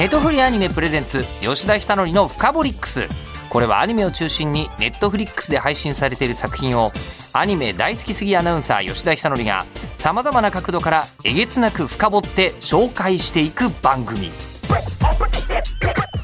[0.00, 3.06] ネットフリアニメプレゼンツ吉田久典の「フカボリックス」
[3.50, 6.90] これはアニメを中心にネットフリックスで配信されている作品を
[7.34, 9.66] アニメ大好きすぎアナウンサー吉田久典が
[9.96, 14.32] さまざまな角度からえげつなく深掘って紹介していく番組。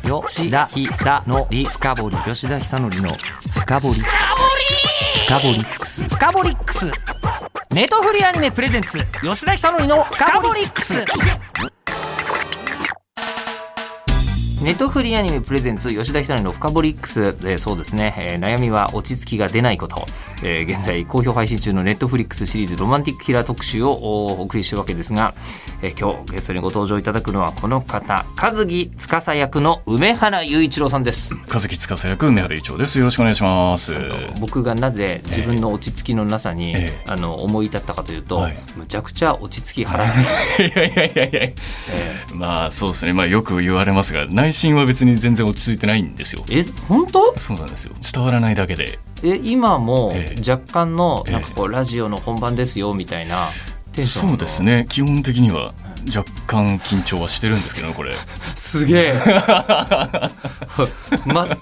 [0.04, 3.10] 吉田久典深掘り吉田久典の
[3.50, 4.00] 深掘り
[5.26, 6.02] 深掘りックス。
[6.08, 6.90] 深掘りックス。
[7.72, 11.04] ネットフリアニメプレゼンツ吉田久典の深掘りックス
[14.66, 20.04] ネトフリアニメ presents 吉田尚記の FUKABOLIX、えー、そうですね、えー、悩みは落ち着きが出ないこと、
[20.42, 25.36] えー、現在好評配信中の Netflixシリーズロマンティックキラー特集をお送りしてるわけですが、
[25.82, 31.36] えー、今日ゲストにご登場いただくのはこの方香月司役の梅原雄一郎さんです。
[31.48, 32.98] 香月司役梅原雄一郎です。
[32.98, 33.94] よろしくお願いします。
[34.40, 40.66] 僕がなぜ自分の落ち着きのなさに、えー、あの思い立ったかというと、はい、むちゃくちゃ落ち着き払って。
[40.66, 41.40] いやいやいやいや、
[41.92, 43.12] えー、まあそうですね。
[43.12, 46.44] まあよく言われますが内心は別に全然落ち着いてないんですよ。
[46.50, 47.38] え本当？
[47.38, 47.94] そうなんですよ。
[48.12, 48.98] 伝わらないだけで。
[49.22, 50.14] え今も
[50.46, 53.48] 若干のなんかこうラジオの本番ですよみたいな
[53.92, 54.86] テンションそうですね。
[54.88, 55.74] 基本的には
[56.14, 58.14] 若干緊張はしてるんですけどこれ。
[58.56, 59.14] すげえ。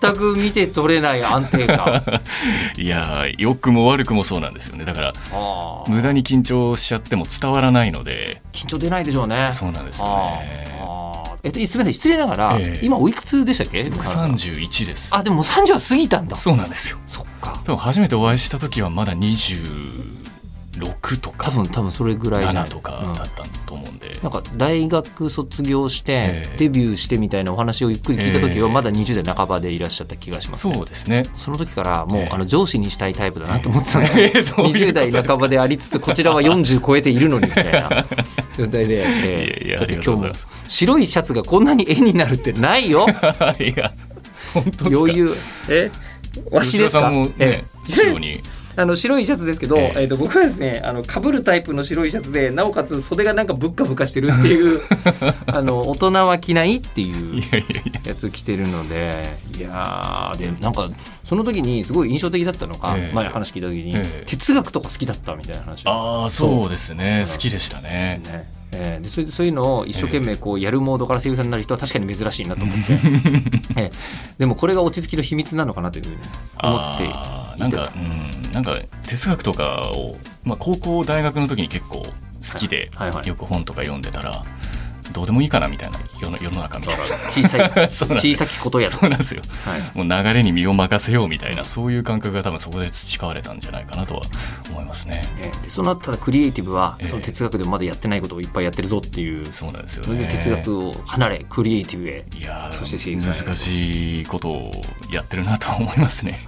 [0.00, 2.02] 全く見て取れない安定感。
[2.76, 4.84] いや良くも悪くもそうなんですよね。
[4.84, 5.12] だから
[5.88, 8.42] 無駄に緊張しちゃっても伝わらないので。
[8.52, 9.48] 緊張出ないでしょうね。
[9.52, 13.84] そうなんですよねえっと、すみません失礼ながら、えー、今おいくつでしたっけ？
[13.84, 15.14] 僕31です。
[15.14, 16.36] あでももう30は過ぎたんだ。
[16.36, 16.98] そうなんですよ。
[17.06, 17.60] そっか。
[17.64, 20.14] 多分初めてお会いした時はまだ20
[20.78, 21.50] 6とか。
[21.50, 23.53] 多分多分それぐらい7とかだったんで、うん、
[24.24, 31.24] なんか大学卒業してデビューしてみたいなお話をゆっくり聞いた時はまだ20代半ばでいらっしゃった気がします、ね、そうですね。
[31.36, 38.06] その時からもう、あの上司にしたいタイプだなと思ってたんですよ、えー、20代半ばでありつつこちらは40超えているのにみたいな
[38.56, 40.32] 状態で、えー、いやいやだって今日も
[40.68, 43.06] 白いシャツがこんなに絵になるってないよ。
[43.60, 43.92] いや
[44.54, 45.36] 本当余裕。
[45.68, 45.90] え？
[46.50, 48.40] わしですか、ね、え白に
[48.76, 54.80] あの白いシャツですけど、えー、えーと僕はですねあの被るタイプの白いシャツでなおかつ袖がなんかぶっかぶかしてるっていう
[55.46, 57.42] あの大人は着ないっていう
[58.04, 60.90] やつ着てるのでいやでなんか
[61.24, 67.24] その時にすごい印象的だったのが、えー、前話聞いた時に、えー、哲学とか好きだったみたいな話ああそうですね。
[67.30, 68.20] 好きでしたね。
[68.24, 68.64] ね。
[68.76, 72.92] えー、でそれそういうのを一生懸命こうやるモードから声優さんになる人は確かに珍しいなと思って、
[73.76, 73.92] えー、
[74.38, 76.16] でもこれが落ち着きの秘密なのかなというふうに
[76.62, 77.04] 思って
[77.56, 84.42] いなんか、うん、なんか哲学とかを、まあ、高校大学の時に結構好きで、はいはいはい、よく本とか読んでたら
[85.14, 87.04] どうでもいいかなみたいな世の世の中みたいな。
[87.30, 94.22] 小さい 小さきことやそうなんですよ、はい、もう流れに身を任せようみたいなそういう感覚が多分そこで培われたんじゃないかなとは
[94.70, 95.22] 思いますね。
[95.40, 100.26] えー、そのただクリエイティブは、その哲学でもまだやってないことをいっぱいやってるぞっていう、そうなんですよね。
[100.26, 102.24] 哲学を離れクリエイティブへ。
[102.36, 104.72] いやそして難しいことを
[105.10, 106.40] やってるなと思いますね。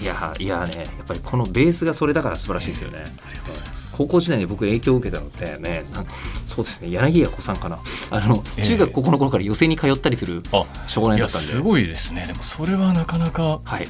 [0.00, 2.98] いやいやねやっぱりこのベースがそれだから素晴らしいですよね。
[2.98, 3.85] ありがとうございます。
[3.96, 5.84] 高校時代に僕影響を受けたのってね
[6.44, 7.78] そうですね柳家子さんかな。
[8.10, 10.42] あの中学高校の頃から寄席に通ったりする
[10.86, 12.24] 少年だったんで、すごいですね。
[12.26, 13.60] でもそれはなかなか。
[13.64, 13.86] はい。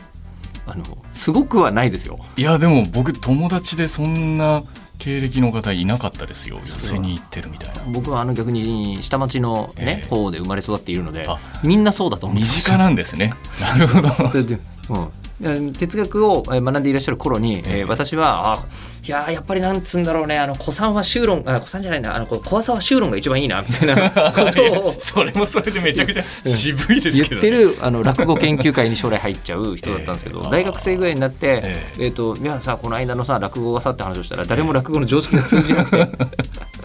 [0.68, 2.18] あのすごくはないですよ。
[2.36, 4.64] いやでも僕友達でそんな
[4.98, 6.60] 経歴の方いなかったですよ。
[6.64, 7.82] 寄席に行ってるみたいな。
[7.92, 11.26] 僕はあの逆に下町のね、えー、方で生まれ育っているので
[11.62, 13.34] みんなそうだと思う身近なんですね。
[13.60, 14.08] なるほど、
[14.90, 15.08] うん、
[15.40, 18.64] 哲学を学んでいらっしゃる頃に、えー、私はあ
[19.06, 24.94] いややっぱりなんつうんだろうねあの古参は修論あ古参じゃないなあの怖さは修論が一番いいなみたいな ことを。
[24.98, 36.08] それもそれでめちゃくちゃ渋いですけど、ね、言ってるあの落語研究会に将来入っちゃう人だったんですけど、えー、大学生ぐらいになって、えー、えーといやさこの間のさ落語がさって話をしたら誰も落語の常識が通じなくて。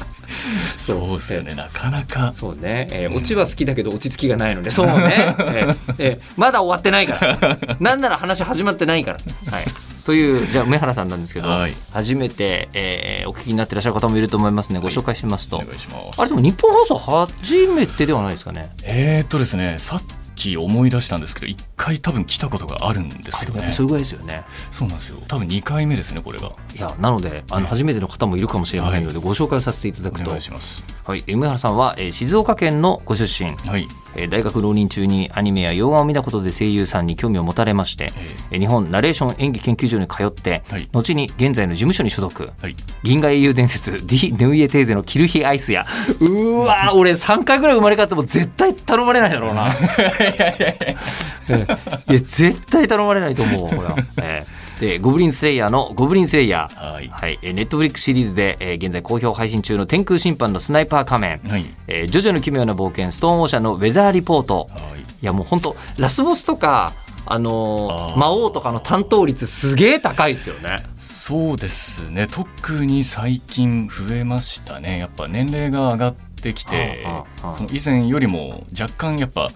[0.77, 2.31] そうですよね、なかなか。
[2.35, 4.93] そうね、えー、オチは好きだけど落ち着きがないので、そうね、
[5.39, 9.19] えーえー、まだ終わってないから、 なんなら話始まってないから。
[9.51, 9.65] はい。
[10.05, 14.79] というじゃあ梅原さんなんですけど、はい、初めて、えー、お聞きになってらっしゃる方もいると思いますね。
[14.79, 15.87] ご紹介しますと、はい、ます。
[16.17, 18.71] あれでも日本放送初めてではないですかね。
[18.83, 20.01] えー、っとですねさっ
[20.35, 23.73] き思い出したんですけど一回多分来たことがあるんですよね。
[23.73, 24.43] それぐらいですよね。
[24.69, 25.17] そうなんですよ。
[25.27, 26.51] 多分2回目ですねこれが。
[26.75, 30.27] いやなのであの初めての方もいるかもしれないので、ご紹介させていただくと。
[30.27, 30.83] お願いします。
[31.03, 33.87] はい、梅原さんは、えー、静岡県のご出身、はい。
[34.15, 38.11] えー、大学浪人中にアニメや洋画を見たことで声優さんに興味を持たれまして、
[38.51, 45.85] えー、日本ナレーション演技研究所に通って、はい、後に現在の事務所に所属、はい、銀河英雄伝説 D・ ヌイエテーゼのキルヒアイスや。
[46.19, 49.69] うわ俺3回ぐらい生まれ変わっても絶対頼まれないだろうな。
[49.73, 49.75] い
[51.51, 51.70] や
[52.07, 57.07] 絶対頼まれないと思うほら、 えーでゴブリンスレイヤーのゴブリンスレイヤー、はい。
[57.07, 61.65] はい、ネットフリックスシリーズで、えー、現在好評配信中の天空審判のスナイパー仮面、はい。
[61.87, 66.93] えー、ジョジョの奇妙な冒険ストーンオーシャンのウェザーリポート、はい、いやもう本当ラスボスとか
[67.27, 70.77] あの魔王とかの担当率すげえ高いですよね。
[70.97, 72.25] そうですね。
[72.25, 74.97] 特に最近増えましたね。
[74.97, 77.05] やっぱ年齢が上がってきて
[77.37, 79.49] その以前よりも若干やっぱ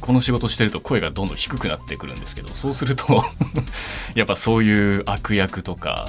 [0.00, 3.24] この仕事してると声がどんどん低くなってくるんですけどそうすると
[4.14, 6.08] やっぱそういう悪役とか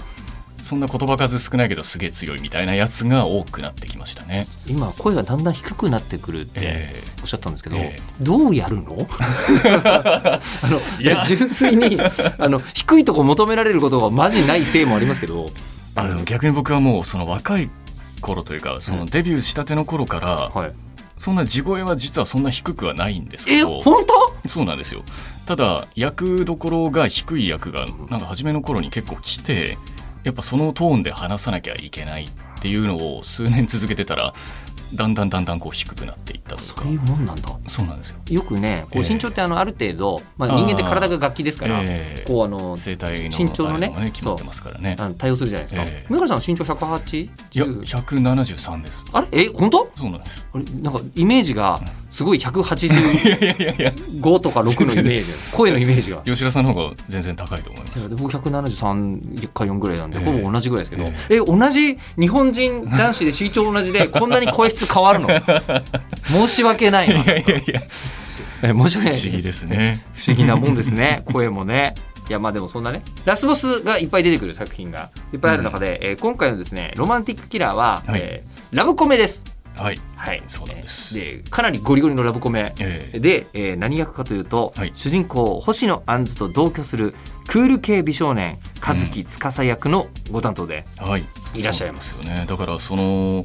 [0.57, 4.47] そんな言葉数少ないけどすげえ強いみたいなやつが多くなってきましたね。
[4.67, 8.95] 今声がだんだん低くなってくるっておっしゃったんですけど、えー、どうやるの？
[9.65, 11.25] あのいや。
[11.25, 11.97] 純粋に
[12.37, 15.49] あの低いとこ求められることはマジないせいもありますけど。
[15.95, 17.69] あの逆に僕はもうその若い
[18.21, 20.71] 頃というかそのデビューしたての頃から、うんはい
[21.21, 23.77] そんな地声は実はそんな低くはないんですけど。
[23.79, 24.03] え本
[24.43, 24.49] 当？
[24.49, 25.03] そうなんですよ。
[25.45, 29.77] ただ役どころが低い役がなんか初めの頃に結構来て
[30.23, 32.29] やっぱそのトーンで話さなきゃいけないっ
[32.59, 34.33] ていうのを数年続けてたら
[34.93, 37.49] だんだんだんだんこう低くなっていったとそういうもんなんだ。
[37.67, 38.17] そうなんですよ。
[38.29, 44.97] よくねこう身長ってあのある程度、まあ、人間って体が楽器ですから、えー、こうあの生体の身長のねね決まってますからね。
[45.17, 47.19] 対応するじゃないですか、えー、村さん身長 108?
[47.19, 49.05] いや173です。
[49.11, 49.27] あれ？
[49.31, 49.91] え本当？
[49.95, 50.47] そうなんです。
[50.53, 51.79] あれなんかイメージが
[52.09, 55.31] すごい185とか6のイメージ。
[55.53, 56.21] 声のイメージが。
[56.25, 58.09] 吉田さんの方が全然高いと思います。
[58.09, 61.03] 僕173か4ぐらいなんで、えー、ほぼ同じぐらいですけど。
[61.29, 65.29] えー、同じ日本人男子で身長同じでこんなに声質変わるの？
[66.47, 67.21] 申し訳ないな。
[67.21, 68.73] いやいやいや。
[68.73, 69.19] 申し訳ない。
[69.19, 70.05] 不思議ですね。
[70.13, 71.23] 不思議なもんですね。
[71.31, 71.95] 声もね。
[72.29, 79.43] いやまあでもそんなねラスボスがいっぱい出てくる作品がいっぱいある中で、うん、えー、今回のですねロマンティックキラーは、はい、えー、ラブコメです。
[79.77, 81.13] はい、はい、そうなんです。
[81.13, 87.15] で、かなりゴリゴリのラブコメ、えー、で、えー、何役かというと、はい、主人公星野杏子と同居する
[87.47, 90.85] クール系美少年和樹司役のご担当で
[91.55, 92.19] いらっしゃいます。
[92.21, 92.47] うんはい、よね。
[92.47, 93.43] だからその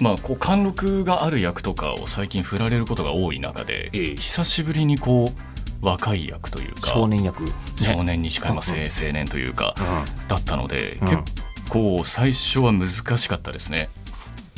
[0.00, 9.82] まあ、こう貫禄がある役とかを最近振られることが多い中で、ええ、久しぶりにこう若い役というか少年役、ね、少年に近い、まあ、 青年というか、う
[10.24, 11.22] ん、だったので、うん、結
[11.68, 13.90] 構最初は難しかったですね。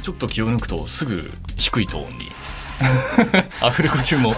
[0.03, 2.31] ちょっと気を抜くとすぐ低いトーンに。
[3.63, 4.35] アフレコ中も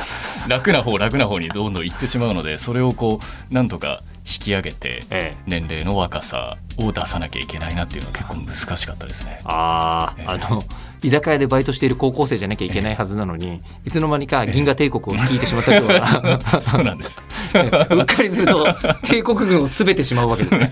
[0.47, 3.19] 楽な方 楽な方にどんどん行ってしまうのでそれをこ
[3.51, 9.41] うなんとか引き上げて、年齢の若さを出さなきゃいけないなっていうのは結構難しかったですね。
[9.45, 10.63] あ、えー、あの
[11.03, 17.21] 居酒屋でバイトしている高校生じゃなきゃいけないはずなのに、いつの間にか銀河帝国を聞いてしまった人は、そうなんです。
[17.91, 18.67] うっかりすると
[19.05, 20.71] 帝国軍をすべてしまうわけですね。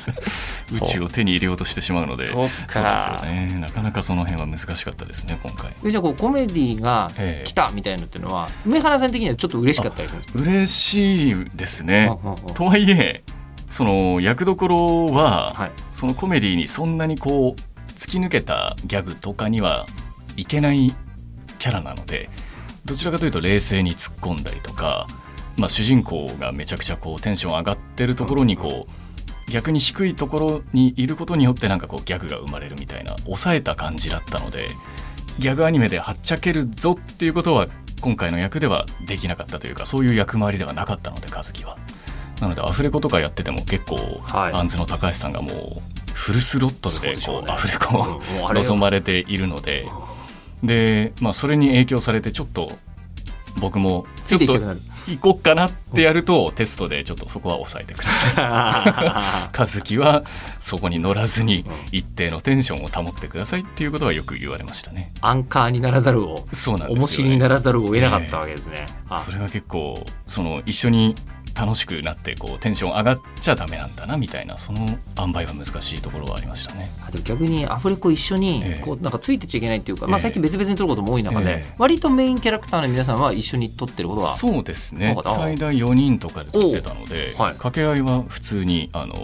[0.73, 3.59] 宇宙を手に入れようとしてしまうので、そうかそうですよね。
[3.61, 5.71] なかなかその辺は難しかったですね今回。
[5.91, 7.11] じゃあこうコメディが
[7.45, 10.41] 来たみたいなっていうのは、梅原さん的にはちょっと嬉しかったりするんですか？
[10.51, 12.11] 嬉しいですね。
[12.55, 13.23] とはいえ。
[13.75, 19.85] その役どころは、はい、そのコメディにそんなにこう突き抜けたギャグとかには
[20.37, 20.95] いけない
[21.59, 22.31] キャラなので
[22.85, 25.09] どちらかというと冷静に突っ込んだりとか、
[25.57, 28.87] まあ、主人公がめちゃくちゃこうテンション上がってるところにこ
[29.49, 34.69] う逆に低いところにいることによってなんかこうギャグが生まれるみたいな抑えた感じだったので
[35.41, 37.67] ギャグアニメではっちゃけるぞっていうことは
[38.01, 41.77] 今回の役ではできなかったというかそういう役回りではなかったので和樹は。
[42.45, 49.87] なのでアフレコとかやってても結構、はい、アンズの高橋さんがもうフルスロットルでこう、ね、アフレコを、うん、望まれているので、
[50.63, 52.71] で、まあ、それに影響されてちょっと
[53.59, 54.55] 僕もちょっと
[55.07, 59.53] 行こうかなってやると、テストでちょっとそこは抑えてください。
[59.59, 60.25] 和樹は
[60.61, 65.13] そこに乗らずに一定のテンションを保ってくださいっていうことはよく言われましたね。
[65.21, 68.87] アンカーにならざるを、そうなんですよ、ね、重しにならざるを得なかったわけですね。
[69.11, 71.15] えー、それは結構その一緒に
[71.55, 74.87] 楽しくなってこうテンション上がっちゃダメなんだなみたいなその
[75.19, 76.91] 塩梅は難しいところはありましたね。
[77.13, 85.17] でも逆にアフレコ一緒にこうなんかついてちゃいけないっていうか、えー、まあ、最近別々に撮ることも多い中で、えー、割とメインキャラクターの皆さんは一緒に撮ってることはそうですね。
[85.25, 89.15] 最大4人とかで撮ってたので、はい、掛け合いは普通にあの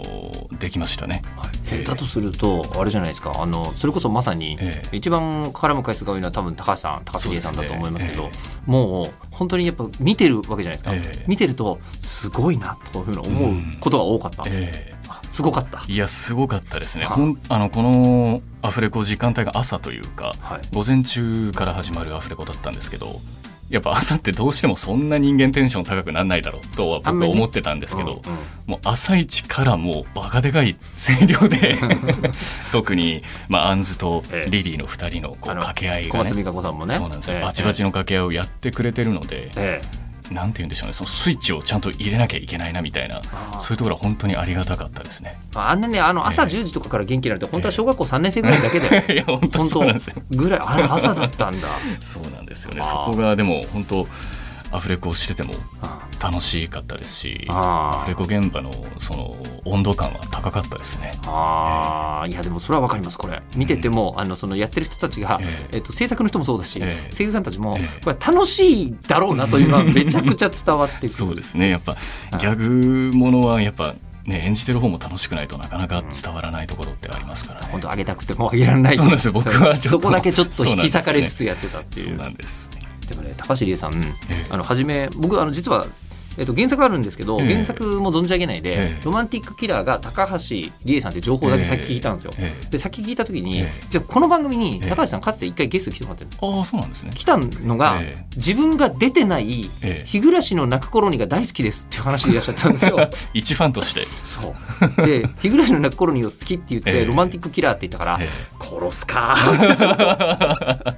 [0.57, 1.21] できましたね。
[1.35, 1.49] はい。
[1.67, 3.33] えー、だとするとあれじゃないですか。
[3.41, 4.57] あのそれこそまさに、
[4.91, 8.31] 一番絡む回数が多いのは多分高橋さん高杉さんだと思いますけど、ね、
[8.65, 10.91] もう本当にやっぱ見てるわけじゃないですか、
[11.25, 14.43] 見てるとすごいなというふうに思うことが多かった。
[14.45, 15.83] えー、すごかった。
[15.87, 17.07] いやすごかったですね。
[17.49, 23.19] あのこのアフレコ時間帯が朝というか、はい、午前中から始まるアフレコだったんですけど
[23.71, 31.77] やっぱ朝ってどうしてもそんな人間テンション高くならないだろうとは僕は思ってたんですけど、うんうん、もう朝一からもうバカでかい声量で
[32.73, 40.10] 特に、まあ、アンズとリリーの2人のこう掛け合いがね、ね、そうなんですよ、ええ、バチバチの掛け合いをやってくれてるので、えな
[40.45, 40.93] んて言うんでしょうね。
[40.93, 43.21] そのスイッチをちゃんと入れなきゃいけないなみたいな。
[43.59, 45.39] そういうところは本当にありがたかったですね。
[45.55, 50.15] あんなねあの朝10時とかから元気になるって、本当は小学校3年生ぐらいだけで、 いや本当そうなんですよ。
[50.31, 51.67] ぐらいあれ朝だったんだ。
[52.01, 52.83] そうなんですよね。
[52.83, 54.07] そこがでも本当
[54.71, 55.53] アフレコをしてても
[56.21, 59.35] 楽しかったですしアフレコ現場のその
[59.65, 61.13] 温度感は高かったですね。
[61.25, 63.41] あ、えー、いやでもそれは分かりますこれ。
[63.55, 71.69] 見てても、うん、あのそのやってる人たちが、えー、えーと制作の人もそうだし、えー、声優さんたちも、これ楽しいだろうなというのはめちゃくちゃ伝わって そうですね。
[71.69, 71.97] やっぱ
[72.37, 77.67] ギャグものはやっぱね、演じてる方も楽しくないとなかなか伝わらないところってありますからね。
[77.71, 78.95] 本当上げたくても上げられない。
[78.95, 79.31] そうなんですよ。
[79.31, 82.09] 僕はそこだけちょっと引き裂かれつつやってたっていう。
[82.09, 82.69] そうなんです。
[83.09, 83.93] でもね高橋理恵さん、
[84.49, 85.87] あの初め僕あの実は
[86.37, 92.33] えっと、原作あるんですけど、原作も存じ上げないで、ロマンティックキラーが高橋理恵さんって情報だけ先聞いたんですよ。
[92.69, 97.11] で先聞いた時に、じゃこの番組に高橋さんかつて一回ゲスト来てもらってるんですああそうなんですね。
[97.13, 98.01] 来たのが、
[98.35, 99.69] 自分が出てない
[100.05, 103.09] 「日暮らしの泣く頃に」が大好きですっていう話でいらっしゃったんですよ。
[103.33, 104.07] 一ファンとして。
[104.23, 104.55] そ
[105.01, 105.05] う。
[105.05, 108.19] で「日暮らしの泣く頃に」を好きって言って、ロマンティックキラーって言ったから、
[108.59, 109.35] 殺すか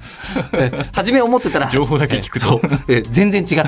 [0.93, 2.61] 初め思ってたら情報だけ聞くと、
[3.09, 3.63] 全然違っ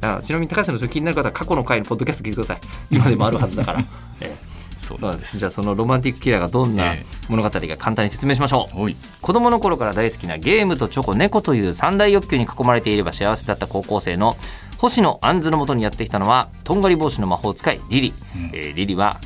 [0.00, 0.20] た。
[0.22, 2.60] ちなみに高橋さんのそれ気になる方は過去の回のポッドキャスト聞いてください。
[2.90, 3.80] 今でもあるはずだから、
[4.20, 5.38] えー、そうです。
[5.38, 6.94] じゃあそのロマンティックキラーがどんな
[7.28, 14.36] 物語か簡単に説明しましょう、えー、子供の頃から大好きなゲームとチョコ猫という三大欲求に囲まれていれば幸せだった高校生の
[14.78, 19.18] 星野杏のもとにやってきたのはとんがり帽子の魔法使いリリ、うん、えー、リリは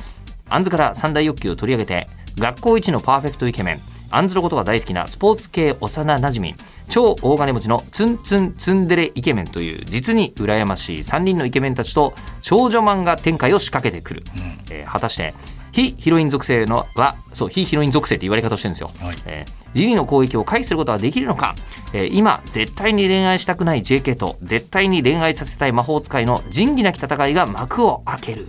[0.49, 2.07] 杏から三大欲求を取り上げて
[2.37, 6.55] 学校一のパーフェクトイケメンアンズのことが大好きなスポーツ系幼なじみ
[6.89, 15.33] 超大金持ちのツンツンツンデレイケメンという実に羨ましい3人のイケメンたちと少女漫画展開を仕掛けてくる、うん、えー、果たして
[15.71, 21.55] 非ヒロイン属性のはそう非ヒロイン属性って言われ方をしてるんですよ、はい、えー、リリの攻撃を回避することはできるのか、
[21.93, 28.47] えー、今絶対に恋愛したくない JK と絶対に恋愛させたい魔法使いの仁義なき戦いが幕を開ける。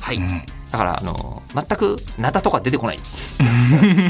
[0.00, 2.98] はい、うんだからあの全くナタとか出てこない。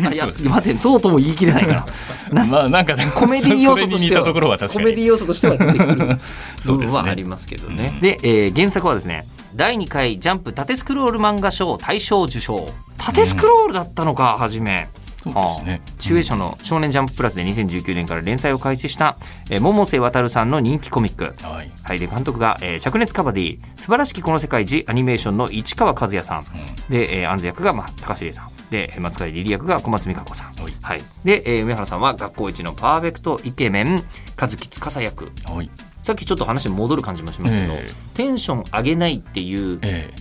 [0.07, 1.87] あ いや待ってそうとも言い切れないから。
[2.47, 5.97] まあなんか、コメディ要素としてはコメディ要素としては出てくる
[6.67, 7.99] 部分はありますけどね。
[8.01, 12.67] で、ね、えー、原作はですね第2回ジャンプ縦スクロール漫画賞大賞受賞。
[12.99, 14.89] 縦スクロールだったのか、初め
[15.23, 19.17] そうですね、集英社の「少年ジャンププラス」で2019年から連載を開始した、
[19.51, 28.51] えー、百瀬渉さんの人気コミック、はい、はい、で監督が、えー、灼熱カバディ素晴らしきこの世界一アニメーションの市川和也さん、うん、で、えー、アンズ役が、まあ、高重さん。
[28.71, 34.05] で松狩リリ役が小松美香子さん、はい、はい、で、えー、梅原さんは学校一のパーフェクトイケメン
[34.39, 35.71] 香月司役、はい。
[36.03, 39.79] さっきちょっと話戻る感じもしますけど、えー、テンション上げないっていう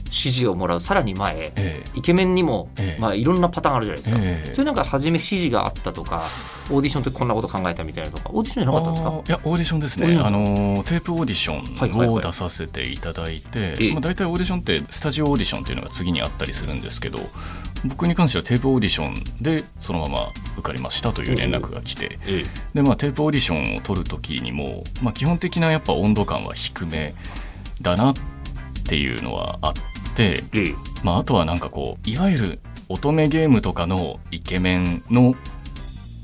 [0.08, 0.82] 指示をもらう。
[0.82, 6.24] さらに前、えー、イケメンにも、えー、まあ、いろんなパターンあるじゃないですか、えー、それなんか初め指示があったとか
[6.70, 9.10] オーディションってこんなこと考えたみたいなとかオーディションじゃなかったんですか？
[9.10, 10.20] いやオーディションですね。
[10.22, 17.20] あのテープオーディションを出させていただいて、はいはいはい、まあ、大体オーディションってスタジオオーディションっていうのが次にあったりするんですけど
[17.86, 22.18] 僕に関してはテープオーディションでそのまま受かりましたという連絡が来て、
[22.74, 27.14] でまあ、テープオーディションを取る時にも、まあ、基本的なやっぱ温度感は低め
[27.82, 28.14] だなっ
[28.90, 29.82] ていうのはあって、
[31.04, 32.60] まあ、あとはなんかこういわゆる
[32.90, 35.36] 乙女ゲームとかのイケメンの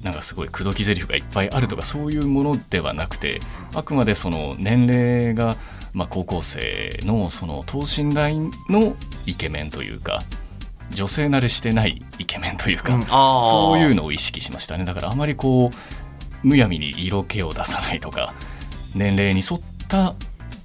[0.03, 3.39] なんかすごい口説き台詞がいっぱいあるとかそういうものではなくて
[3.73, 5.55] あくまでその年齢が
[5.93, 8.35] まあ高校生のその等身大
[8.69, 8.95] の
[9.25, 10.21] イケメンというか
[10.91, 14.85] 女性慣れしてないイケメンというか、うん、そういうのを意識しましたね。
[14.85, 18.33] だからあまりこうむやみに色気を出さないとか
[18.95, 20.13] 年齢に沿った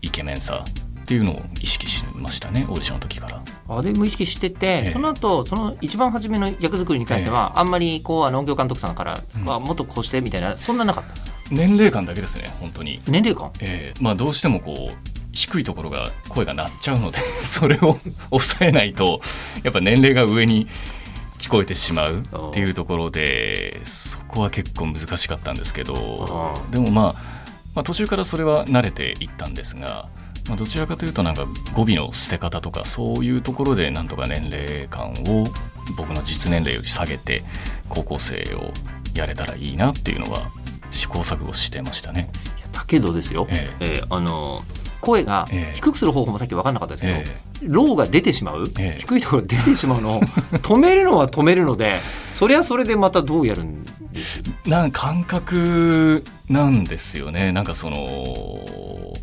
[0.03, 0.65] イケメンさ
[1.09, 3.43] っていうのを意識しましたねオーディションの時から。
[3.71, 11.15] あでも意識してて、ええ、その後その一番初めの役作りに関しては、え、あんまりこうあの音響監督さんから、うん、もっとこうしてみたいなそんななかった？
[11.51, 13.01] 年齢感だけですね本当に。
[13.09, 14.97] 年齢感、えーまあ、どうしてもこう
[15.33, 17.99] 低いところが声が鳴っちゃうので それを
[18.29, 19.23] 抑えないと
[19.63, 20.67] やっぱ年齢が上に
[21.39, 27.05] 聞こえてしまうっていうところでそこは結構難しかったんですけどでも、まあ、
[27.75, 30.09] まあ途中からそれは慣れていったんですが、
[30.49, 35.45] まあ、どちらかというとなんか語尾の捨て方とかそういうところでなんとか年齢感を
[35.97, 37.45] 僕の実年齢より下げて
[37.89, 38.73] 高校生を
[39.15, 40.41] やれたらいいなっていうのは
[40.91, 42.31] 試行錯誤してましたね。
[42.73, 43.99] だけどですよ、ええ。
[43.99, 44.63] えー、あの
[45.01, 50.21] 声が低くする方法もさっき分かんなかったですけど、えー、ローが出てしまう、えー、低いところ出てしまうのを
[50.63, 52.01] 止めるのは止めるので
[52.35, 53.89] それはそれでまたどうやるんで
[54.21, 54.43] す？
[54.67, 57.53] なん感覚なんですよね。
[57.53, 58.65] なんかその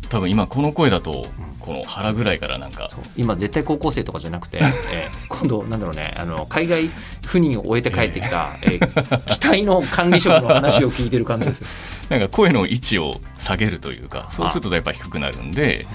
[0.08, 1.26] 多分今この声だと、
[1.60, 2.88] この腹ぐらいからなんか。
[3.16, 4.58] 今絶対高校生とかじゃなくて、
[4.92, 6.88] えー、今度なんだろうねあの海外
[7.22, 11.62] 赴任を終えて帰ってきた、 えー、機体の管理職の話を聞いてる感じです。
[12.08, 15.86] なんか声の位置を下げるというかそうするとやっぱ低くなるんで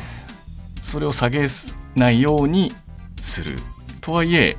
[0.82, 1.48] それを下げ
[1.96, 2.74] ないように
[3.20, 3.58] する。
[4.02, 4.58] とはいえ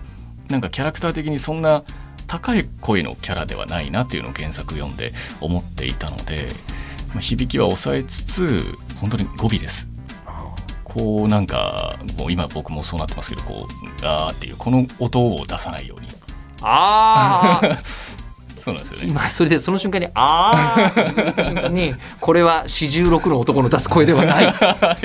[0.48, 1.82] なんかキャラクター的にそんな
[2.26, 6.48] 高い声のキャラではないなっていうのを原作読んで思っていたので、
[7.08, 8.64] まあ、響きは抑えつつ
[9.02, 9.90] 本当に語尾です。
[10.84, 13.66] こうなんかもう今僕もそうなってますけどこ
[14.02, 16.06] うあーっていうこの音を出さないように。
[16.60, 17.78] ああ
[18.54, 19.08] そうなんですよね。
[19.08, 21.00] 今それでその瞬間に「ああ」
[21.32, 24.54] って瞬間にこれは四十六の男の出す声ではない。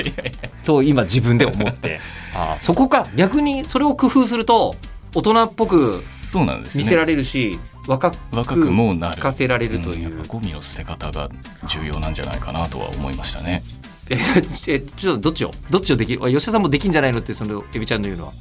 [0.63, 1.99] と今自分で思って。
[2.35, 3.07] あそこか。
[3.15, 4.75] 逆にそれを工夫すると
[5.15, 9.21] 大人っぽくそうなんです、ね、見せられるし若く若くもなる。
[9.21, 11.29] かせられるという、うん、ゴミの捨て方が
[11.65, 13.63] 重要なんじゃないかなとは思いましたね。
[14.09, 15.51] えちょっとどっちを？
[15.69, 16.19] どっちをできる？
[16.21, 18.33] 吉田さんもできんじゃないのってそのエビちゃんの言うのは。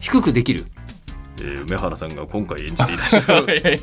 [0.00, 0.64] 低くできる。
[1.40, 3.26] えー、梅原さんが今回演じていらっしゃる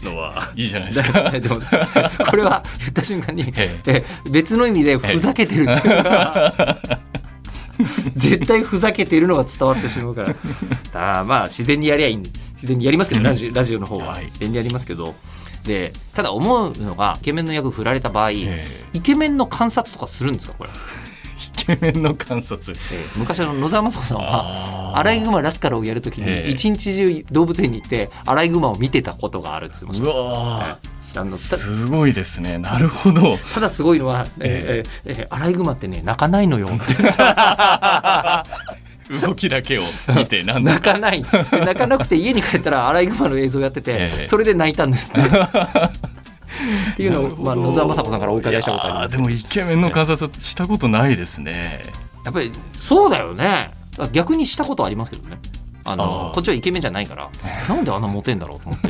[0.03, 0.51] のは。
[0.55, 1.31] いいじゃないですか。
[1.39, 1.61] でも
[2.29, 6.77] これは言った瞬間に、ええ、別の意味でふざけてるっていうのが
[8.15, 10.23] 絶対ふざけてるのが伝わってしまうか
[10.93, 11.19] ら。
[11.19, 14.19] あまあ自然にやりゃいい自然にやりますけどラジラジオの方は。
[14.19, 15.15] 自然にやりますけど、
[15.63, 18.47] でただ思うのがイケメンの役振られた場合、イ
[19.01, 20.69] ケメンの観察とかするんですかこれ？
[21.65, 30.79] ケメンの観察、えー、昔の野沢雅子さんはアライグマラスカルをやるときに一日中動物園に行ってアライグマを見てたことがあるっつってました。
[31.15, 32.59] あのすごいですね。
[32.59, 33.37] なるほど。
[33.55, 36.69] ただすごいのは、えー、えー、えー、アライグマってね泣かないのよ。
[39.09, 39.81] 動きだけを
[40.15, 40.99] 見て 泣か。
[40.99, 41.23] ない。
[41.23, 45.21] 泣かなくて家に帰ったらアライグマの映像やってて、 えー、それで泣いたんですって
[46.91, 49.11] っていうのを、まあ、野沢雅子さんからお伺いしたことあります。
[49.15, 51.81] でもイケメンの観察したことないですね。
[52.25, 53.71] やっぱりそうだよね。
[54.11, 55.37] 逆にしたことありますけどね。
[55.85, 57.29] あのこっちはイケメンじゃないから。
[57.67, 58.89] なんであんなモテんだろうと思って。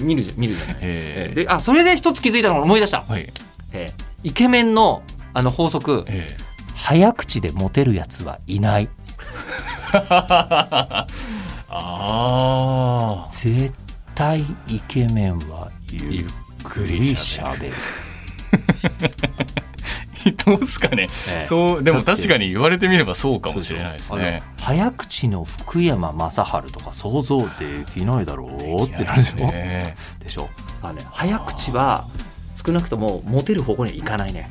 [0.04, 3.30] 見るじゃ見るじゃない、えー、であそれで一つ気づいたのを思い出した、はい。
[3.72, 5.02] えー、イケメンの
[5.34, 8.88] あの法則、えー、早口でモテるやつはいない。
[9.92, 11.06] あ
[11.76, 13.72] あ絶
[14.14, 16.24] 対イケメンはゆっ
[16.74, 17.74] くりしゃべる。
[20.46, 24.42] どうすかね、ええ、そうでも確かに言われてみればそうかもしれないですね。
[24.58, 27.46] 早口の福山雅治とか想像で
[27.92, 30.48] きないだろうってなるでしょ、ね、でしょ？
[30.82, 32.06] あ、ね、早口は
[32.54, 34.48] 少なくともモテる方向にはいかないね。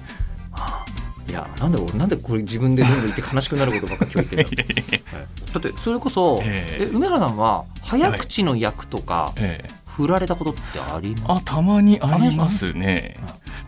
[1.28, 4.68] いやなんで俺なんでこれ自分でどんどん言って悲しくなることばっかり言ってる
[5.54, 6.84] だってそれこそ、ええ。
[6.94, 11.24] 梅原さんは早口の役とか、ええ振られたことってあります？
[11.28, 13.18] あたまにありますね。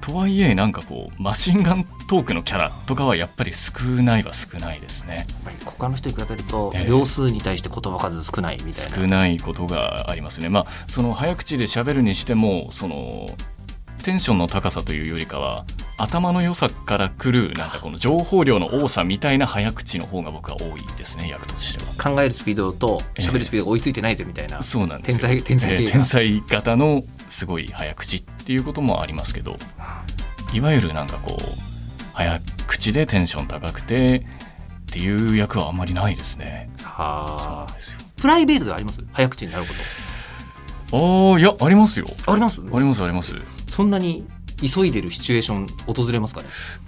[0.02, 5.16] とはいえなんかこうマシンガントークのキャラとかはやっぱり少ないは少ないですね。
[5.18, 10.50] やっぱり他の人に比べると秒数に対して言葉数少ないみたいな、少ないことがありますね。
[10.50, 13.28] まあその早口で喋るにしてもその
[14.04, 15.66] テンションの高さというよりかは
[15.98, 22.16] 頭の良さからくるなんかこの情報量の多さみたいな早口の方が僕は多いですね役としては。
[22.16, 29.56] 考えるスピードと喋るスピードが追いついてないぜみたいな、えー、そうなんです天才天才、えー、天才型のすごい早口っていうこともありますけど
[30.54, 31.44] いわゆるなんかこう
[32.14, 34.22] 早口でテンション高くてっ
[34.88, 36.70] ていう役はあんまりないですね。
[36.84, 37.76] はあ。
[38.16, 39.04] プライベートであります？
[39.12, 39.74] 早口になるこ
[40.92, 42.08] とああいやありますよ。
[42.26, 42.62] あります？
[42.62, 43.36] ありますあります。
[43.68, 44.26] そんなに
[44.62, 46.48] 急いでるシチュエーション訪れますかね？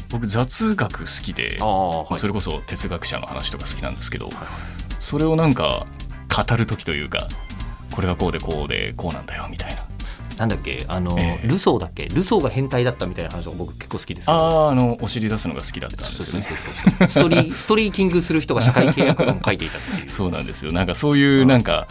[0.10, 2.08] 僕雑学好きであ、はい。
[2.12, 4.36] まあ、それこそ哲学者の話とか好きなんですけど、はい、
[5.00, 5.86] それをなんか
[6.48, 7.28] 語る時というか
[7.92, 9.86] これがこうでこうでこうなんだよみたいな。
[10.38, 10.86] なんだっけ？
[10.88, 12.06] あの、えー、ルソーだっけ？
[12.10, 14.38] ルソーが変態だったみたいな話が僕結構好きですけど。
[14.38, 17.08] あああのお尻出すのが好きだったんですよね。
[17.08, 20.10] ストリストリーキングする人が社会契約論を書いていたっていう。
[20.12, 20.72] そうなんですよ。
[20.72, 21.88] なんかそういうなんか、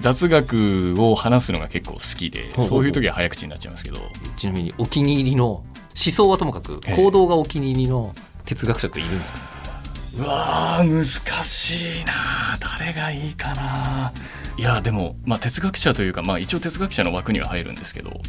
[0.00, 3.98] 雑学を話すのが結構好きでそういう時は早口になっちゃいますけど。
[4.36, 8.14] ちなみにお気に入りの思想はともかく行動がお気に入りの
[8.46, 9.38] 哲学者っているんですか？
[10.18, 14.12] うわ難しいな誰がいいかな
[14.58, 18.20] いやでも、まあ、哲学者というか、まあ、一応哲学者の枠には入るんですけど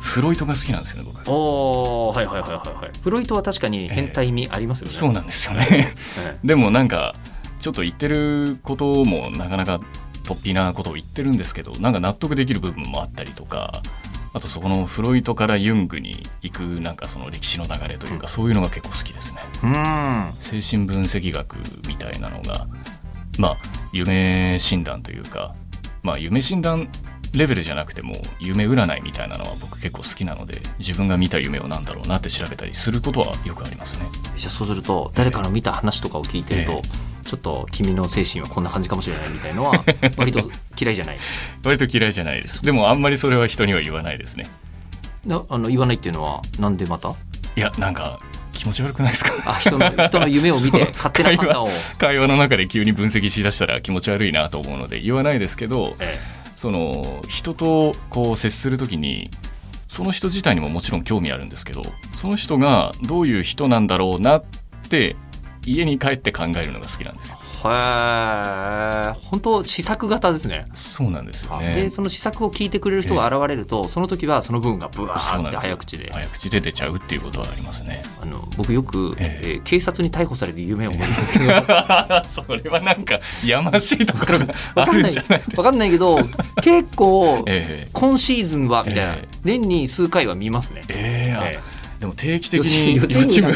[0.00, 1.30] フロイトが好きなんですよね僕。
[1.30, 2.90] おはいはいはいはいはい。
[3.02, 5.94] フロイトは確かに変態味ありますよね、えー、そうなんですよね。
[6.44, 7.14] でもなんか
[7.60, 9.80] ちょっと言ってることもなかなか
[10.34, 13.82] 突飛なことを言ってるんですけどなんか納得できる部分もあったりとか
[14.34, 19.42] あとそこのフロイトからユングに行くなんかその歴史の流れというか、そういうのが結構好きですね。
[20.40, 22.66] 精神分析学みたいなのが
[23.38, 23.56] まあ
[23.92, 25.54] 夢診断というか
[26.02, 26.88] まあ夢診断
[27.34, 34.06] レベルじゃなくても夢占いみたいなのは僕結構好きなので自分が見た夢を何だろうなって調べたりすることはよくありますね。
[34.36, 36.82] じゃあそうすると誰かの見た話とかを聞いてると、えー、
[37.24, 39.84] ちょっと君の精神はこんな感じかもしれないみたいのは
[40.16, 41.18] 割と嫌いじゃない。
[41.64, 42.62] 割と嫌いじゃないです。
[42.62, 44.46] でもあんまりそれは人には言わないですね。
[45.26, 47.14] なあの言わないっていうのはなんでまた？
[47.56, 48.18] いやなんか
[48.52, 49.32] 気持ち悪くないですか？
[49.46, 51.68] あ人の人の夢を見て 勝手な判断を。
[51.98, 59.30] 会話の中で急に分析しだしたら気持ち悪いなと思うので言わないですけど、ええ、その人とこう接する時に
[59.88, 61.82] その人自体にももちろん興味あるんですけど
[62.14, 64.44] その人がどういう人なんだろうなっ
[64.88, 65.16] て
[65.66, 67.38] 家に帰って考えるのが好きなんですよ。
[67.64, 70.66] へ本当試作型ですね。
[70.74, 71.74] そうなんですよね。
[71.74, 76.10] でその試作を聞いてくれる人が現れると、その時はその分がブワーって早口で。
[76.12, 78.02] 早口で出ちゃうっていうことはありますね。
[78.20, 81.44] あの僕よく、えー、えー、警察に逮捕される夢を思いますけど、
[82.46, 84.46] それはなんかやましいところが
[84.82, 85.42] あるんじゃない？
[85.54, 86.18] 分かんないけど
[86.62, 90.82] 結構、えー、今シーズンはみたいな、えー、年に数回は見ますね。
[90.88, 93.54] えー、えーでも定期的に予チーム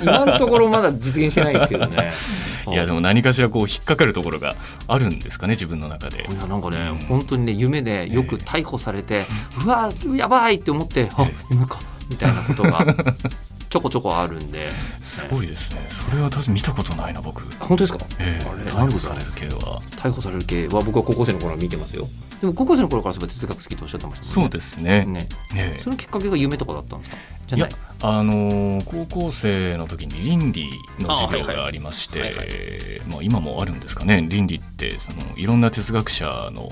[0.00, 2.12] 今のところまだ実現してないですけどね。
[2.70, 4.54] いやでも何かしらこう引っかかるところが
[4.86, 6.20] あるんですかね自分の中で。
[6.20, 12.86] いやなんかね、うん、本当にね夢でよく逮捕されて、えー、うわやばいって思ってあ夢かみたいなことが
[13.68, 14.68] ちょこちょこあるんで。
[15.02, 15.84] すごいですね。
[15.88, 17.42] それは確か見たことないな僕。
[17.58, 19.82] 本当ですか、えー、逮捕される系は。
[19.96, 22.06] 逮捕される系は僕は高校生の頃は見てますよ
[22.40, 24.32] でも高校生の頃から哲学好きとおっしゃってましたね。
[24.32, 25.04] そうですね。
[25.04, 25.28] ね。
[25.54, 25.80] ね。
[25.84, 27.16] そのきっかけが夢とかだったんですか？
[27.48, 27.70] じゃない。
[28.02, 34.26] あの高校生の時に倫理の授業がありましてまあ今もあるんですかね。
[34.26, 36.70] 倫理ってそのいろんな哲学者の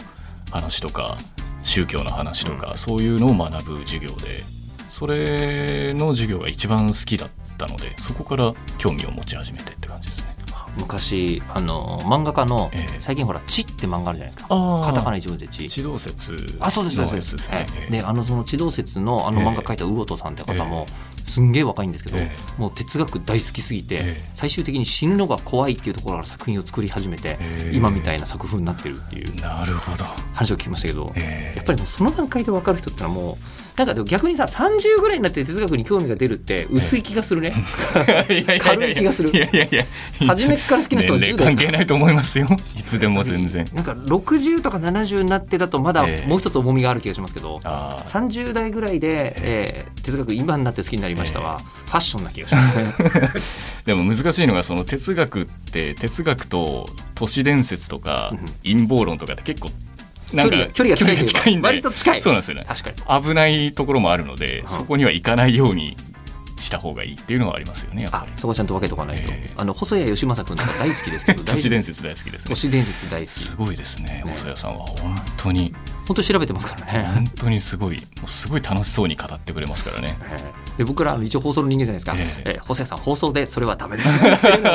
[0.50, 1.18] 話とか
[1.64, 4.42] 宗教の話とか、うん、そういうのを学ぶ授業で
[4.88, 7.28] それの授業が一番好きだっ
[7.59, 10.35] たのでそこから興味を持ち始めてって感じですね
[10.78, 14.82] 昔あの漫画家の、えー、最近ほら「地」って漫画あるじゃないですか。
[14.84, 27.38] カタカナ一文字で「地」地動説あそうですそうですです、ね、であのその地動説のあの漫画描いた魚戸さんって方も、えー、すんげえ若いんですけど、えー、もう哲学大好きすぎて、えー、最終的に死ぬのが怖いっていうところから作品を作り始めて、
[27.72, 30.04] 今みたいな作風になってるっていうなるほど。
[30.34, 31.12] 話を聞きましたけど、
[31.56, 33.36] やっぱりもうその段階で分かる人ってのはもう
[33.78, 37.54] なんかでも逆にさ30ぐらいになって哲学に興味が出るって薄い気がするね。
[38.60, 39.30] 軽い気がする。
[39.30, 39.86] いやいやいや。
[40.26, 42.48] 初めから好きな人は10代関係ないと思いますよ。
[42.76, 43.64] いつでも全然。
[43.72, 52.78] なんか60とか70になってだとまだもう一つ重みがある気がしますけど、えー、30代ぐらいで、えー、哲学今になって好きになりましたは、えー、ファッションな気がします。
[53.86, 58.32] でも難しいのがその哲学って哲学と都市伝説とか
[58.64, 59.70] 陰謀論とかって結構
[60.32, 61.66] なんか距離が近い近いんで。
[61.66, 62.20] 割と近い。
[62.20, 62.64] そうなんですよね。
[62.66, 63.24] 確かに。
[63.24, 65.96] 危ないところもあるので、うん、そこには行かないように
[66.58, 72.48] した方がいいっていうのはありますよねあそこちゃんと分けとかないと、えー、あの細谷義正君大好きですけど 都市伝説大好きですね。
[72.48, 73.30] 都市伝説大好き。
[73.30, 74.22] すごいですね。
[74.26, 74.86] 細谷さんは。
[74.86, 75.74] 本当に
[76.08, 77.10] 本当調べてますからね。
[77.14, 78.00] 本当にすごい。
[78.26, 84.22] すごい楽しそうに語ってくれますからね、えー、で僕ら一応放送の人間じゃないですか、えー、えー、細谷さん放送でそれはダメです。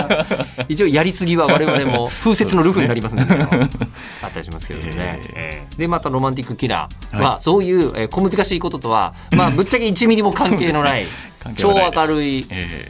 [0.69, 3.47] 一応やりすぎは我々も風雪のルフになりますので、ね、
[4.21, 7.17] あったりしますけどね、えー、でまたロマンティックキラー。
[7.17, 11.05] は、はい、そういう、えー、小難しいこととはまあぶっちゃけ1ミリも関係のない
[11.57, 12.45] 超明るい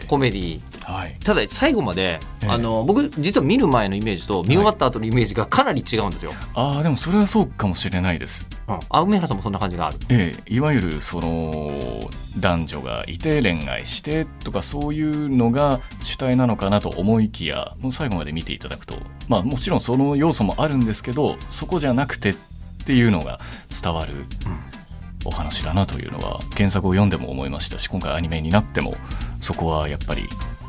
[0.07, 6.31] コメディはい、ただ最後まで、えー、あの僕実は見る前のイメージと見終わった後のイメージがかなり違うんですよ。
[6.31, 6.35] は
[6.75, 8.47] い、あでもそれはそうかもしれないです。
[8.67, 9.97] うん、あ梅原さんもそんな感じがある。
[10.09, 11.79] ええー、いわゆるその
[12.39, 18.95] 男女がいて恋愛してとかそういうのが主体なのかなと思いきやもう最後まで見ていただくと
[19.27, 22.35] まあもちろんその要素もあるんですけどそこじゃなくてっ
[22.85, 23.39] ていうのが
[23.81, 24.13] 伝わる。
[24.13, 24.23] うん
[25.25, 28.95] お話だなというのは原作を読んでも思いましたし今回アニメになっても
[29.41, 30.27] そこはやっぱり、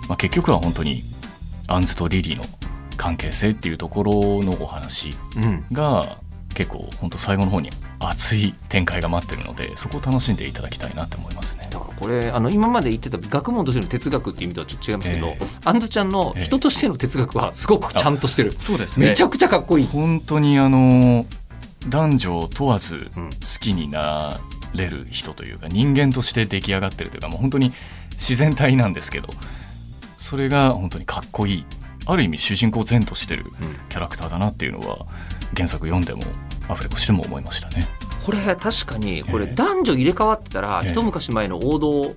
[0.08, 1.02] まあ、結局は本当に
[1.66, 2.44] アンズとリリーの
[2.96, 4.12] 関係性っていうところ
[4.42, 5.10] のお話
[5.72, 6.18] が、
[6.54, 11.66] 結構本当最後の方に熱い展開が待ってるのでそこを楽しんでいただきたいなと思いますね。
[11.70, 19.08] だからこれあの今まで言ってた学問としての哲学っていう意味とはちょっと違いますけど、えー、アンズちゃんの人としての哲学はすごくちゃんとしてる、えー、そうですね。
[19.08, 19.86] めちゃくちゃかっこいい。
[19.86, 21.26] 本当にあの
[21.88, 23.28] 男女問わず好
[23.60, 24.38] きにな
[24.74, 27.72] れる人というか人間として出来上がってるというかもう本当に
[28.12, 29.28] 自然体なんですけど
[30.24, 31.66] それが本当にかっこいい。
[32.06, 33.44] ある意味主人公前としてる
[33.90, 35.04] キャラクターだなっていうのは
[35.54, 36.22] 原作読んでも
[36.66, 37.86] アフレコしても思いましたね。
[38.24, 42.14] これ確かにこれ男女入れ替わってたら、一昔前の王道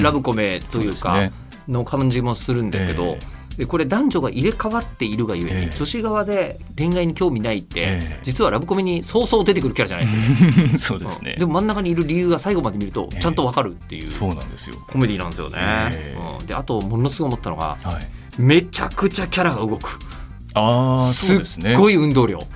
[0.00, 1.32] ラブコメというか
[1.66, 3.18] の感じもするんですけど、
[3.56, 10.94] でこれ男女が入れ替わっているがゆえに、えー、女子側で恋愛に興味ないって、えー、実はラブコメにそうそう出てくるキャラじゃないですか。
[10.94, 14.76] そうですね、うん、でも真ん中にいる理由が最後まで見るとちゃんとわかるっていう、えー、そうなんですよ。
[14.88, 15.58] コメディなんですよね、
[16.40, 19.98] うん、であとものすごい思ったのが、はい、めちゃくちゃキャラが動く。
[20.54, 21.74] あそうですね。
[21.74, 22.46] すっごい運動量、はい、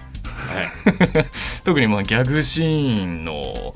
[1.65, 3.75] 特にまあギャグシーンの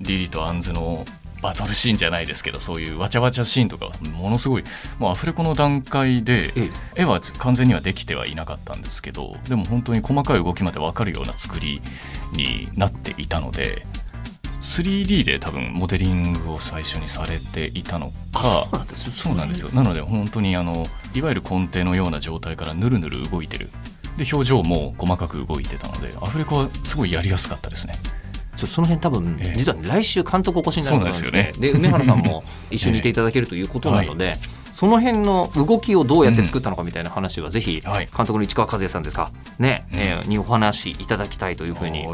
[0.00, 1.04] リリーとアンズの
[1.42, 4.64] バトルシーンじゃないですけどそういうわちゃわちゃシーンとかものすごい
[4.98, 6.52] もうアフレコの段階で
[6.94, 11.80] 絵は完全にはできてはいなかったんですけどでも本当に細かい動きまで分かるような作り
[12.32, 13.86] になっていたので
[14.60, 18.68] 3D で多分モデリングを最初にされていたのか
[19.12, 19.70] そうなんですよ。
[19.72, 23.70] なので本当にあのいわゆる根底のような状態からぬるぬる動いてる。
[24.18, 27.94] で表情も細かく動いてたのでアフレコはすごいやりやすかったですね
[28.58, 31.12] ちょその辺多分、えー、実は、来週監督お越しになるんで。
[31.12, 31.52] すよね。
[31.58, 34.38] で梅原さんも 一緒にいていただけるということなので、えーはい、
[34.72, 39.30] その辺の動きをどうやって作ったのかみたいな話は、ぜひ監督の市川和也さんですか？
[39.58, 42.06] ね、うん、えー、にお話しいただきたいというふうに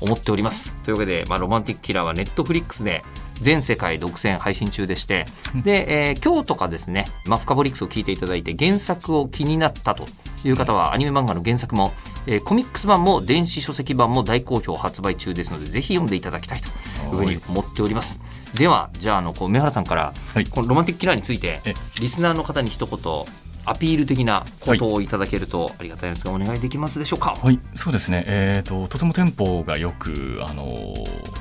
[0.00, 0.74] 思っております。
[0.84, 3.04] というわけで、まあ、ロマンティックキラーはネットフリックスで
[3.40, 5.24] 全世界独占配信中でして、
[5.64, 10.04] で、えー、今日とかですね、まあ、フカボリックスを聞いていただいて原作を気になったと
[10.44, 11.92] いう方はアニメ漫画の原作も、
[12.26, 18.20] えー、コミックス版も電子書籍版も大好評発売中ですのでぜひ読んでいただきたいというふうに思っております。
[18.54, 21.60] ではじゃああのこう梅原さんから、はい、このロマンティックキラーについて
[22.00, 22.98] リスナーの方に一言
[23.64, 27.36] アピール的なことをいただけるとありがたいんですが、お願いできますでしょうか？
[27.40, 28.24] はい、そうですね。
[28.26, 30.94] えっ、ー、ととてもテンポがよくあの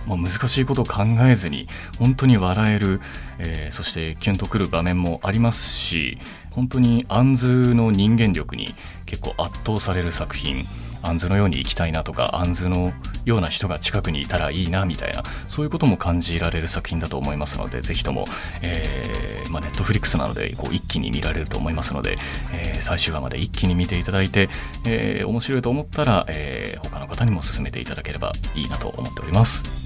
[0.08, 3.02] まあ難しいことを考えずに本当に笑える、
[3.40, 6.18] えー、そしてキュンとくる場面もありますし、
[6.52, 8.74] 本当にアンズの人間力に
[9.06, 10.66] 結構圧倒される作品。
[11.02, 12.94] アンズのように行きたいなとかアンズの
[13.26, 18.26] ような人が近くにいたらいいなみたいなそういうことも感じられる作品だと思いますのでぜひとも、
[18.62, 22.18] えーまあ、ネットフリックスなのでこう一気に見られると思いますので、
[22.54, 24.50] えー、最終話まで一気に見ていただいて、
[24.86, 29.79] えー、面白いと思ったら、えー、他の方にも勧めていただければいいなと思っております。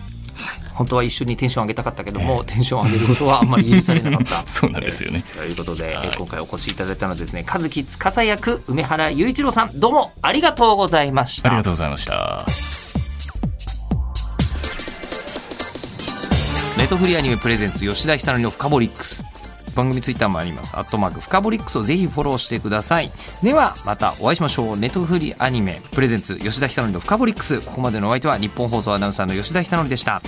[0.74, 12.46] 本当は一緒にテンション上げたかったけども、えー、テンション上げることはあんまり許されなかった そうなんですよね、えー、ということで、はい、今回お越しいただいたのはですね和樹司役梅原雄一郎さんどうもありがとうございましたありがとうございました
[16.78, 19.24] ネットフリアニメプレゼンツ吉田久典のフカボリックス
[19.76, 20.78] 番組ツイッターもあります。
[20.78, 23.12] アットマーク、フカボリックスをぜひフォローしてください。
[23.42, 24.78] では、またお会いしましょう。
[24.78, 27.60] ネットフリアニメ、プレゼンツ、吉田久典のフカボリックス。
[27.62, 30.22] ここまでのお相手は、日本放送アナウンサーの吉田久典でした。